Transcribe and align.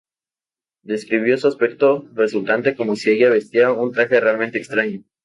Describió 0.81 1.37
su 1.37 1.47
aspecto 1.47 2.09
resultante 2.15 2.75
como 2.75 2.95
si 2.95 3.11
ella 3.11 3.29
vestía 3.29 3.71
un 3.71 3.91
"traje 3.91 4.19
realmente 4.19 4.57
extraño". 4.57 5.03